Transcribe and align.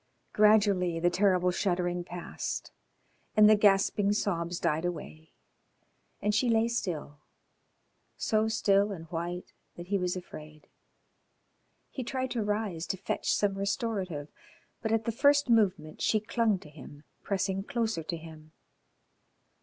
Gradually 0.33 0.99
the 0.99 1.11
terrible 1.11 1.51
shuddering 1.51 2.03
passed 2.03 2.71
and 3.37 3.47
the 3.47 3.55
gasping 3.55 4.13
sobs 4.13 4.59
died 4.59 4.83
away, 4.83 5.31
and 6.23 6.33
she 6.33 6.49
lay 6.49 6.67
still, 6.69 7.19
so 8.17 8.47
still 8.47 8.91
and 8.91 9.05
white 9.11 9.53
that 9.75 9.89
he 9.89 9.99
was 9.99 10.15
afraid. 10.15 10.67
He 11.91 12.03
tried 12.03 12.31
to 12.31 12.41
rise 12.41 12.87
to 12.87 12.97
fetch 12.97 13.31
some 13.31 13.53
restorative, 13.53 14.29
but 14.81 14.91
at 14.91 15.05
the 15.05 15.11
first 15.11 15.51
movement 15.51 16.01
she 16.01 16.19
clung 16.19 16.57
to 16.61 16.69
him, 16.71 17.03
pressing 17.21 17.61
closer 17.63 18.01
to 18.01 18.17
him. 18.17 18.53